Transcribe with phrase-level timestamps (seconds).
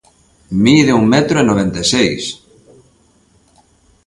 [0.63, 2.23] Mide un metro e noventa e seis.